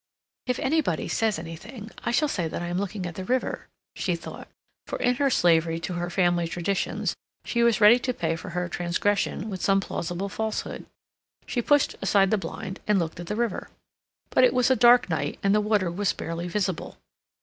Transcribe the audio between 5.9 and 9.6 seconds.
her family traditions, she was ready to pay for her transgression